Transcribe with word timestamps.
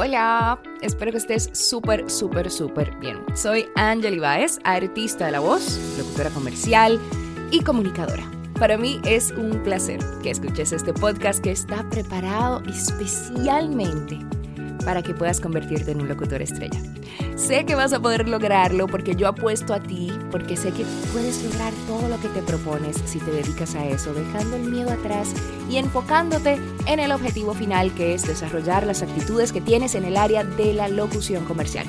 Hola, 0.00 0.62
espero 0.80 1.10
que 1.10 1.18
estés 1.18 1.50
súper, 1.54 2.08
súper, 2.08 2.52
súper 2.52 2.94
bien. 3.00 3.18
Soy 3.34 3.66
Angel 3.74 4.20
Baez, 4.20 4.60
artista 4.62 5.26
de 5.26 5.32
la 5.32 5.40
voz, 5.40 5.76
locutora 5.98 6.30
comercial 6.30 7.00
y 7.50 7.64
comunicadora. 7.64 8.22
Para 8.60 8.78
mí 8.78 9.00
es 9.04 9.32
un 9.32 9.60
placer 9.64 9.98
que 10.22 10.30
escuches 10.30 10.70
este 10.70 10.92
podcast 10.92 11.42
que 11.42 11.50
está 11.50 11.82
preparado 11.90 12.62
especialmente 12.68 14.20
para 14.88 15.02
que 15.02 15.12
puedas 15.12 15.38
convertirte 15.38 15.90
en 15.90 16.00
un 16.00 16.08
locutor 16.08 16.40
estrella. 16.40 16.80
Sé 17.36 17.66
que 17.66 17.74
vas 17.74 17.92
a 17.92 18.00
poder 18.00 18.26
lograrlo 18.26 18.86
porque 18.86 19.16
yo 19.16 19.28
apuesto 19.28 19.74
a 19.74 19.80
ti, 19.80 20.10
porque 20.30 20.56
sé 20.56 20.72
que 20.72 20.86
puedes 21.12 21.44
lograr 21.44 21.74
todo 21.86 22.08
lo 22.08 22.18
que 22.18 22.28
te 22.28 22.40
propones 22.40 22.96
si 23.04 23.18
te 23.18 23.30
dedicas 23.30 23.74
a 23.74 23.84
eso, 23.84 24.14
dejando 24.14 24.56
el 24.56 24.62
miedo 24.62 24.90
atrás 24.90 25.34
y 25.68 25.76
enfocándote 25.76 26.58
en 26.86 27.00
el 27.00 27.12
objetivo 27.12 27.52
final 27.52 27.92
que 27.92 28.14
es 28.14 28.26
desarrollar 28.26 28.86
las 28.86 29.02
actitudes 29.02 29.52
que 29.52 29.60
tienes 29.60 29.94
en 29.94 30.06
el 30.06 30.16
área 30.16 30.42
de 30.42 30.72
la 30.72 30.88
locución 30.88 31.44
comercial. 31.44 31.84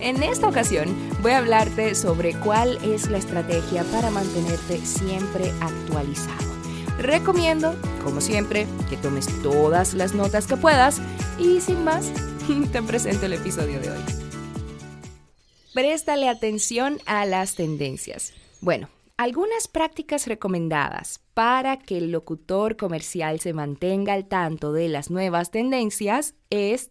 En 0.00 0.22
esta 0.22 0.48
ocasión 0.48 0.88
voy 1.20 1.32
a 1.32 1.38
hablarte 1.38 1.94
sobre 1.94 2.32
cuál 2.32 2.78
es 2.82 3.10
la 3.10 3.18
estrategia 3.18 3.84
para 3.92 4.10
mantenerte 4.10 4.78
siempre 4.86 5.52
actualizado. 5.60 6.48
Recomiendo, 6.98 7.74
como 8.02 8.22
siempre, 8.22 8.66
que 8.88 8.96
tomes 8.96 9.26
todas 9.42 9.92
las 9.92 10.14
notas 10.14 10.46
que 10.46 10.56
puedas 10.56 11.02
y 11.38 11.60
sin 11.60 11.84
más, 11.84 12.10
te 12.72 12.82
presento 12.82 13.26
el 13.26 13.34
episodio 13.34 13.78
de 13.80 13.90
hoy. 13.90 13.98
Préstale 15.74 16.28
atención 16.28 16.98
a 17.04 17.26
las 17.26 17.54
tendencias. 17.54 18.32
Bueno, 18.60 18.88
algunas 19.16 19.68
prácticas 19.68 20.26
recomendadas 20.26 21.20
para 21.34 21.78
que 21.78 21.98
el 21.98 22.10
locutor 22.10 22.76
comercial 22.76 23.38
se 23.40 23.52
mantenga 23.52 24.14
al 24.14 24.26
tanto 24.26 24.72
de 24.72 24.88
las 24.88 25.10
nuevas 25.10 25.50
tendencias 25.50 26.34
es... 26.48 26.90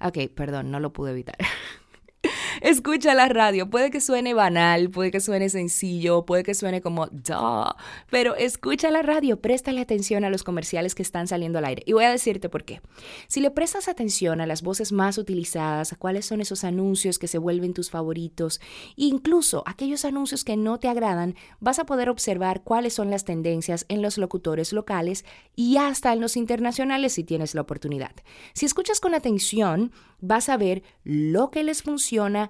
Ok, 0.00 0.18
perdón, 0.34 0.70
no 0.70 0.80
lo 0.80 0.92
pude 0.92 1.12
evitar. 1.12 1.36
Escucha 2.60 3.14
la 3.14 3.28
radio. 3.28 3.70
Puede 3.70 3.90
que 3.90 4.00
suene 4.00 4.34
banal, 4.34 4.90
puede 4.90 5.10
que 5.10 5.20
suene 5.20 5.48
sencillo, 5.48 6.26
puede 6.26 6.42
que 6.42 6.54
suene 6.54 6.82
como 6.82 7.06
duh, 7.06 7.74
pero 8.10 8.34
escucha 8.36 8.90
la 8.90 9.00
radio, 9.00 9.40
préstale 9.40 9.80
atención 9.80 10.24
a 10.24 10.30
los 10.30 10.42
comerciales 10.42 10.94
que 10.94 11.02
están 11.02 11.26
saliendo 11.26 11.58
al 11.58 11.64
aire. 11.64 11.82
Y 11.86 11.94
voy 11.94 12.04
a 12.04 12.10
decirte 12.10 12.50
por 12.50 12.64
qué. 12.64 12.82
Si 13.28 13.40
le 13.40 13.50
prestas 13.50 13.88
atención 13.88 14.42
a 14.42 14.46
las 14.46 14.60
voces 14.60 14.92
más 14.92 15.16
utilizadas, 15.16 15.94
a 15.94 15.96
cuáles 15.96 16.26
son 16.26 16.42
esos 16.42 16.62
anuncios 16.64 17.18
que 17.18 17.28
se 17.28 17.38
vuelven 17.38 17.72
tus 17.72 17.90
favoritos, 17.90 18.60
incluso 18.94 19.62
aquellos 19.64 20.04
anuncios 20.04 20.44
que 20.44 20.58
no 20.58 20.78
te 20.78 20.88
agradan, 20.88 21.36
vas 21.60 21.78
a 21.78 21.86
poder 21.86 22.10
observar 22.10 22.62
cuáles 22.62 22.92
son 22.92 23.10
las 23.10 23.24
tendencias 23.24 23.86
en 23.88 24.02
los 24.02 24.18
locutores 24.18 24.74
locales 24.74 25.24
y 25.56 25.78
hasta 25.78 26.12
en 26.12 26.20
los 26.20 26.36
internacionales 26.36 27.14
si 27.14 27.24
tienes 27.24 27.54
la 27.54 27.62
oportunidad. 27.62 28.12
Si 28.52 28.66
escuchas 28.66 29.00
con 29.00 29.14
atención, 29.14 29.92
vas 30.20 30.48
a 30.48 30.56
ver 30.56 30.82
lo 31.04 31.50
que 31.50 31.62
les 31.62 31.82
funciona 31.82 32.49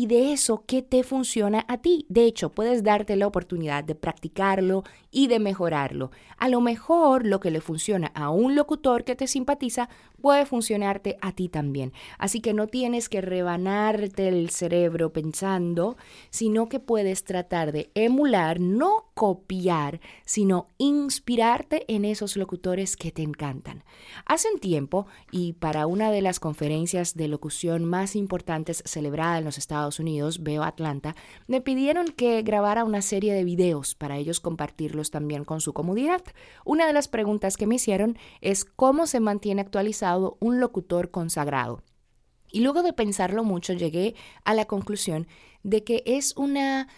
y 0.00 0.06
de 0.06 0.32
eso 0.32 0.64
qué 0.66 0.80
te 0.80 1.02
funciona 1.02 1.66
a 1.68 1.76
ti. 1.76 2.06
De 2.08 2.24
hecho, 2.24 2.48
puedes 2.48 2.82
darte 2.82 3.16
la 3.16 3.26
oportunidad 3.26 3.84
de 3.84 3.94
practicarlo 3.94 4.82
y 5.10 5.26
de 5.26 5.38
mejorarlo. 5.38 6.10
A 6.38 6.48
lo 6.48 6.62
mejor 6.62 7.26
lo 7.26 7.38
que 7.38 7.50
le 7.50 7.60
funciona 7.60 8.06
a 8.14 8.30
un 8.30 8.54
locutor 8.54 9.04
que 9.04 9.14
te 9.14 9.26
simpatiza 9.26 9.90
puede 10.22 10.46
funcionarte 10.46 11.18
a 11.20 11.32
ti 11.32 11.50
también. 11.50 11.92
Así 12.16 12.40
que 12.40 12.54
no 12.54 12.66
tienes 12.66 13.10
que 13.10 13.20
rebanarte 13.20 14.28
el 14.28 14.48
cerebro 14.48 15.12
pensando, 15.12 15.98
sino 16.30 16.68
que 16.70 16.80
puedes 16.80 17.24
tratar 17.24 17.72
de 17.72 17.90
emular, 17.94 18.58
no 18.60 19.10
copiar, 19.14 20.00
sino 20.24 20.68
inspirarte 20.78 21.84
en 21.94 22.06
esos 22.06 22.36
locutores 22.36 22.96
que 22.96 23.12
te 23.12 23.22
encantan. 23.22 23.84
Hace 24.24 24.48
un 24.52 24.60
tiempo, 24.60 25.06
y 25.30 25.54
para 25.54 25.86
una 25.86 26.10
de 26.10 26.22
las 26.22 26.40
conferencias 26.40 27.14
de 27.14 27.28
locución 27.28 27.84
más 27.84 28.16
importantes 28.16 28.82
celebrada 28.86 29.38
en 29.38 29.44
los 29.44 29.58
Estados 29.58 29.89
Unidos, 29.98 30.42
Veo 30.42 30.62
Atlanta, 30.62 31.16
me 31.46 31.60
pidieron 31.60 32.08
que 32.08 32.42
grabara 32.42 32.84
una 32.84 33.02
serie 33.02 33.34
de 33.34 33.44
videos 33.44 33.94
para 33.94 34.16
ellos 34.16 34.40
compartirlos 34.40 35.10
también 35.10 35.44
con 35.44 35.60
su 35.60 35.72
comunidad. 35.72 36.22
Una 36.64 36.86
de 36.86 36.92
las 36.92 37.08
preguntas 37.08 37.56
que 37.56 37.66
me 37.66 37.76
hicieron 37.76 38.18
es 38.40 38.64
cómo 38.64 39.06
se 39.06 39.20
mantiene 39.20 39.62
actualizado 39.62 40.36
un 40.40 40.60
locutor 40.60 41.10
consagrado. 41.10 41.82
Y 42.52 42.60
luego 42.60 42.82
de 42.82 42.92
pensarlo 42.92 43.44
mucho 43.44 43.72
llegué 43.72 44.14
a 44.44 44.54
la 44.54 44.66
conclusión 44.66 45.26
de 45.62 45.84
que 45.84 46.02
es 46.06 46.36
una 46.36 46.88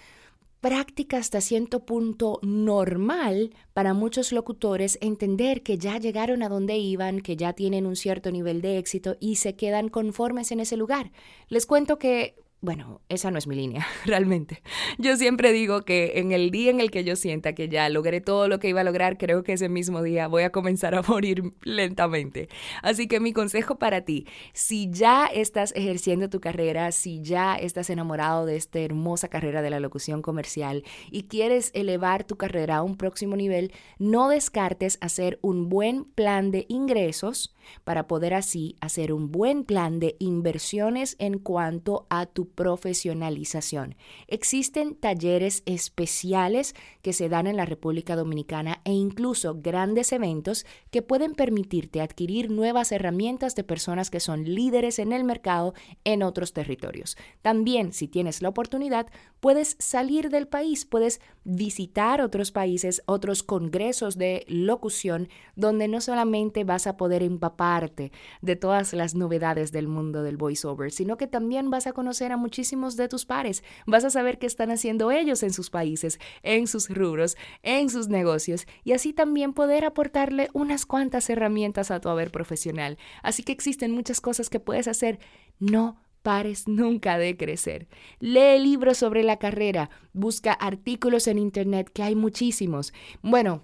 práctica 0.63 1.17
hasta 1.17 1.41
cierto 1.41 1.85
punto 1.85 2.39
normal 2.43 3.53
para 3.75 3.95
muchos 3.95 4.31
locutores 4.31 4.97
entender 5.03 5.65
que 5.65 5.77
ya 5.77 5.99
llegaron 5.99 6.45
a 6.45 6.49
donde 6.49 6.79
iban, 6.79 7.21
que 7.21 7.37
ya 7.37 7.53
tienen 7.53 7.85
un 7.85 7.97
cierto 7.97 8.31
nivel 8.31 8.63
de 8.63 8.79
éxito 8.79 9.17
y 9.19 9.37
se 9.37 9.57
quedan 9.57 9.89
conformes 9.89 10.53
en 10.53 10.61
ese 10.61 10.77
lugar. 10.77 11.11
Les 11.49 11.67
cuento 11.67 11.99
que 11.99 12.37
bueno, 12.63 13.01
esa 13.09 13.33
no 13.33 13.39
es 13.39 13.49
mi 13.49 13.57
línea, 13.57 13.85
realmente. 14.07 14.63
Yo 14.97 15.17
siempre 15.17 15.53
digo 15.53 15.83
que 15.83 16.13
en 16.21 16.31
el 16.31 16.53
día 16.53 16.71
en 16.71 16.81
el 16.81 16.93
que 16.93 17.03
yo 17.03 17.17
sienta 17.17 17.55
que 17.55 17.69
ya 17.69 17.89
logré 17.89 18.21
todo 18.21 18.47
lo 18.47 18.61
que 18.61 18.69
iba 18.69 18.83
a 18.83 18.85
lograr, 18.85 19.19
creo 19.19 19.43
que 19.43 19.55
ese 19.55 19.69
mismo 19.69 20.01
día 20.01 20.29
voy 20.29 20.45
a 20.45 20.51
comenzar 20.51 20.95
a 20.95 21.03
morir 21.09 21.43
lentamente. 21.63 22.49
Así 22.81 23.09
que 23.09 23.19
mi 23.19 23.33
consejo 23.33 23.81
para 23.81 24.03
ti, 24.03 24.29
si 24.53 24.89
ya 24.91 25.27
estás 25.27 25.73
ejerciendo 25.75 26.31
tu 26.31 26.41
carrera, 26.41 26.93
si 26.93 27.21
ya 27.21 27.57
estás 27.57 27.91
enamorado 27.91 28.47
de 28.47 28.55
esta 28.55 28.79
hermosa 28.79 29.27
carrera 29.27 29.61
de 29.61 29.71
la 29.71 29.81
locución 29.81 30.23
comercial 30.23 30.85
y 31.11 31.25
quieres 31.25 31.73
elevar 31.75 32.23
tu 32.23 32.37
carrera 32.37 32.77
a 32.77 32.83
un 32.85 32.97
próximo 32.97 33.35
nivel, 33.35 33.73
no 33.99 34.29
descartes 34.29 34.99
hacer 35.01 35.41
un 35.43 35.69
buen 35.69 36.05
plan 36.05 36.53
de 36.53 36.67
ingresos 36.69 37.57
para 37.85 38.07
poder 38.07 38.35
así 38.35 38.77
hacer 38.81 39.13
un 39.13 39.31
buen 39.31 39.65
plan 39.65 39.99
de 39.99 40.17
inversiones 40.19 41.17
en 41.19 41.39
cuanto 41.39 42.07
a 42.11 42.27
tu 42.27 42.49
profesionalización. 42.49 43.97
Existen 44.29 44.95
talleres 44.95 45.63
especiales 45.67 46.75
que 47.03 47.13
se 47.13 47.29
dan 47.29 47.47
en 47.47 47.57
la 47.57 47.67
República 47.67 48.17
Dominicana 48.17 48.81
e 48.85 48.93
incluso 48.93 49.57
grandes 49.61 50.13
eventos 50.13 50.67
que 50.91 51.03
pueden 51.03 51.35
permitirte 51.35 52.01
adquirir 52.01 52.51
nuevas 52.51 52.93
herramientas 52.93 53.55
de 53.55 53.65
personas 53.65 54.11
que 54.11 54.21
son 54.21 54.45
líderes 54.45 54.99
en 54.99 55.13
el 55.13 55.25
mercado 55.25 55.75
en 56.05 56.23
otros 56.23 56.53
territorios. 56.53 57.17
También, 57.43 57.93
si 57.93 58.09
tienes 58.09 58.43
la 58.43 58.49
oportunidad, 58.49 59.07
puedes 59.41 59.77
salir 59.79 60.31
del 60.31 60.49
país, 60.49 60.85
puedes 60.85 61.21
visitar 61.45 62.21
otros 62.21 62.53
países, 62.53 63.03
otros 63.07 63.43
congresos 63.43 64.17
de 64.17 64.45
locución, 64.49 65.29
donde 65.57 65.89
no 65.89 66.01
solamente 66.01 66.65
vas 66.65 66.87
a 66.87 66.97
poder 66.97 67.23
empaparte 67.53 68.13
de 68.41 68.57
todas 68.57 68.93
las 68.93 69.15
novedades 69.15 69.73
del 69.73 69.89
mundo 69.89 70.23
del 70.23 70.37
voiceover, 70.37 70.91
sino 70.91 71.17
que 71.17 71.27
también 71.27 71.71
vas 71.71 71.87
a 71.87 71.93
conocer 71.93 72.33
a 72.33 72.37
muchísimos 72.37 72.97
de 72.97 73.09
tus 73.09 73.27
pares, 73.27 73.63
vas 73.87 74.05
a 74.05 74.11
saber 74.11 74.39
qué 74.39 74.47
están 74.47 74.71
haciendo 74.71 75.11
ellos 75.11 75.43
en 75.43 75.53
sus 75.53 75.71
países, 75.71 76.19
en 76.43 76.67
sus 76.67 76.89
rubros, 76.89 77.37
en 77.63 77.91
sus 77.91 78.09
negocios, 78.09 78.67
y 78.85 78.93
así 78.93 79.13
también 79.13 79.53
poder 79.53 79.85
aportarle 79.85 80.49
unas 80.53 80.87
cuantas 80.87 81.29
herramientas 81.31 81.91
a 81.91 82.01
tu 82.01 82.09
haber 82.09 82.31
profesional. 82.31 82.99
Así 83.23 83.43
que 83.43 83.53
existen 83.53 83.93
muchas 83.93 84.21
cosas 84.21 84.49
que 84.49 84.61
puedes 84.61 84.89
hacer. 84.89 85.19
No 85.59 86.01
pares 86.23 86.69
nunca 86.69 87.19
de 87.19 87.37
crecer. 87.37 87.89
Lee 88.21 88.59
libros 88.59 88.99
sobre 88.99 89.25
la 89.25 89.39
carrera, 89.39 89.91
busca 90.13 90.53
artículos 90.53 91.27
en 91.27 91.39
Internet, 91.39 91.91
que 91.93 92.03
hay 92.03 92.15
muchísimos. 92.15 92.93
Bueno, 93.23 93.63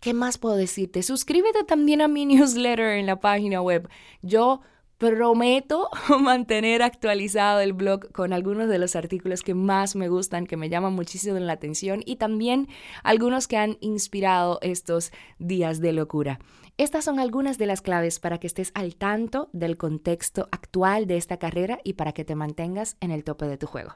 ¿qué 0.00 0.14
más 0.14 0.38
puedo 0.38 0.56
decirte? 0.56 1.02
Suscríbete 1.02 1.64
también 1.64 2.00
a 2.00 2.08
mi 2.08 2.26
newsletter 2.26 2.98
en 2.98 3.06
la 3.06 3.20
página 3.20 3.60
web. 3.60 3.88
Yo 4.22 4.60
prometo 4.98 5.90
mantener 6.20 6.82
actualizado 6.82 7.60
el 7.60 7.72
blog 7.72 8.10
con 8.12 8.32
algunos 8.32 8.68
de 8.68 8.78
los 8.78 8.96
artículos 8.96 9.42
que 9.42 9.54
más 9.54 9.94
me 9.96 10.08
gustan, 10.08 10.46
que 10.46 10.56
me 10.56 10.68
llaman 10.68 10.94
muchísimo 10.94 11.38
la 11.38 11.52
atención 11.52 12.02
y 12.04 12.16
también 12.16 12.68
algunos 13.02 13.46
que 13.46 13.58
han 13.58 13.76
inspirado 13.80 14.58
estos 14.62 15.12
días 15.38 15.80
de 15.80 15.92
locura. 15.92 16.38
Estas 16.78 17.04
son 17.04 17.18
algunas 17.18 17.56
de 17.56 17.66
las 17.66 17.80
claves 17.80 18.20
para 18.20 18.38
que 18.38 18.46
estés 18.46 18.70
al 18.74 18.96
tanto 18.96 19.48
del 19.52 19.78
contexto 19.78 20.48
actual 20.50 21.06
de 21.06 21.16
esta 21.16 21.38
carrera 21.38 21.78
y 21.84 21.94
para 21.94 22.12
que 22.12 22.24
te 22.24 22.34
mantengas 22.34 22.96
en 23.00 23.10
el 23.10 23.24
tope 23.24 23.46
de 23.46 23.56
tu 23.56 23.66
juego. 23.66 23.94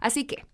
Así 0.00 0.24
que, 0.24 0.44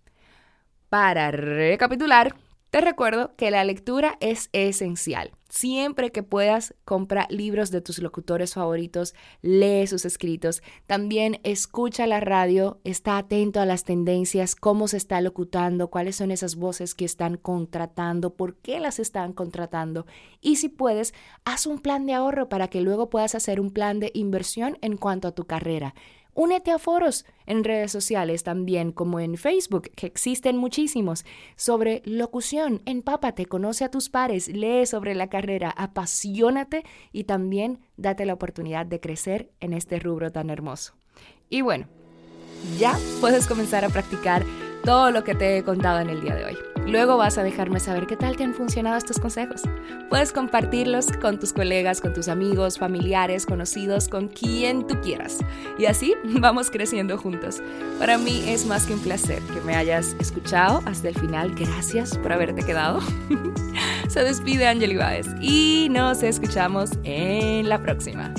para 0.89 1.31
recapitular, 1.31 2.35
te 2.73 2.81
recuerdo 2.81 3.35
que 3.35 3.51
la 3.51 3.63
lectura 3.63 4.17
es 4.19 4.49
esencial. 4.51 5.29
Siempre 5.47 6.11
que 6.11 6.23
puedas, 6.23 6.73
compra 6.85 7.27
libros 7.29 7.69
de 7.69 7.81
tus 7.81 7.99
locutores 7.99 8.55
favoritos, 8.55 9.13
lee 9.43 9.85
sus 9.85 10.05
escritos. 10.05 10.63
También 10.87 11.39
escucha 11.43 12.07
la 12.07 12.19
radio, 12.19 12.79
está 12.83 13.19
atento 13.19 13.59
a 13.59 13.67
las 13.67 13.83
tendencias, 13.83 14.55
cómo 14.55 14.87
se 14.87 14.97
está 14.97 15.21
locutando, 15.21 15.91
cuáles 15.91 16.15
son 16.15 16.31
esas 16.31 16.55
voces 16.55 16.95
que 16.95 17.05
están 17.05 17.37
contratando, 17.37 18.33
por 18.33 18.55
qué 18.55 18.79
las 18.79 18.97
están 18.97 19.33
contratando. 19.33 20.07
Y 20.41 20.55
si 20.55 20.67
puedes, 20.67 21.13
haz 21.45 21.67
un 21.67 21.77
plan 21.77 22.07
de 22.07 22.15
ahorro 22.15 22.49
para 22.49 22.69
que 22.69 22.81
luego 22.81 23.11
puedas 23.11 23.35
hacer 23.35 23.61
un 23.61 23.69
plan 23.69 23.99
de 23.99 24.09
inversión 24.15 24.79
en 24.81 24.97
cuanto 24.97 25.27
a 25.27 25.35
tu 25.35 25.45
carrera. 25.45 25.93
Únete 26.35 26.71
a 26.71 26.79
foros 26.79 27.25
en 27.45 27.63
redes 27.63 27.91
sociales 27.91 28.43
también, 28.43 28.91
como 28.91 29.19
en 29.19 29.37
Facebook, 29.37 29.91
que 29.95 30.07
existen 30.07 30.57
muchísimos, 30.57 31.25
sobre 31.55 32.01
locución. 32.05 32.81
Empápate, 32.85 33.45
conoce 33.45 33.85
a 33.85 33.91
tus 33.91 34.09
pares, 34.09 34.47
lee 34.47 34.85
sobre 34.85 35.13
la 35.13 35.27
carrera, 35.27 35.69
apasionate 35.69 36.83
y 37.11 37.25
también 37.25 37.79
date 37.97 38.25
la 38.25 38.33
oportunidad 38.33 38.85
de 38.85 38.99
crecer 38.99 39.51
en 39.59 39.73
este 39.73 39.99
rubro 39.99 40.31
tan 40.31 40.49
hermoso. 40.49 40.95
Y 41.49 41.61
bueno, 41.61 41.87
ya 42.79 42.97
puedes 43.21 43.45
comenzar 43.45 43.85
a 43.85 43.89
practicar 43.89 44.43
todo 44.83 45.11
lo 45.11 45.23
que 45.23 45.35
te 45.35 45.57
he 45.57 45.63
contado 45.63 45.99
en 45.99 46.09
el 46.09 46.21
día 46.21 46.35
de 46.35 46.45
hoy. 46.45 46.72
Luego 46.87 47.17
vas 47.17 47.37
a 47.37 47.43
dejarme 47.43 47.79
saber 47.79 48.07
qué 48.07 48.17
tal 48.17 48.35
te 48.35 48.43
han 48.43 48.53
funcionado 48.53 48.97
estos 48.97 49.19
consejos. 49.19 49.61
Puedes 50.09 50.31
compartirlos 50.31 51.07
con 51.21 51.39
tus 51.39 51.53
colegas, 51.53 52.01
con 52.01 52.13
tus 52.13 52.27
amigos, 52.27 52.77
familiares, 52.77 53.45
conocidos, 53.45 54.09
con 54.09 54.27
quien 54.27 54.85
tú 54.85 54.99
quieras. 55.01 55.39
Y 55.77 55.85
así 55.85 56.13
vamos 56.23 56.69
creciendo 56.69 57.17
juntos. 57.17 57.61
Para 57.99 58.17
mí 58.17 58.43
es 58.47 58.65
más 58.65 58.85
que 58.85 58.93
un 58.93 58.99
placer 58.99 59.41
que 59.53 59.61
me 59.61 59.75
hayas 59.75 60.15
escuchado 60.19 60.81
hasta 60.85 61.09
el 61.09 61.15
final. 61.15 61.55
Gracias 61.55 62.17
por 62.17 62.33
haberte 62.33 62.63
quedado. 62.63 62.99
Se 64.09 64.23
despide 64.23 64.67
Angeli 64.67 64.97
Baez 64.97 65.27
y 65.41 65.87
nos 65.89 66.21
escuchamos 66.21 66.91
en 67.03 67.69
la 67.69 67.81
próxima. 67.81 68.33